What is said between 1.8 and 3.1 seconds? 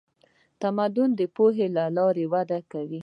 لارې وده کوي.